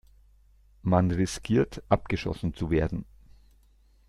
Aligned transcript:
Man 0.81 1.11
riskiert, 1.11 1.83
abgeschossen 1.87 2.55
zu 2.55 2.71
werden. 2.71 3.05